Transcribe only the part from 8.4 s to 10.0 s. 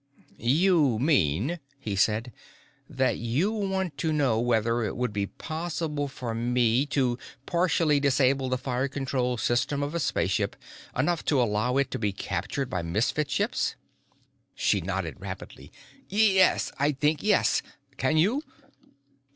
the fire control system of a